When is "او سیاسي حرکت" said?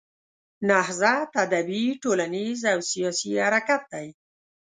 2.71-3.81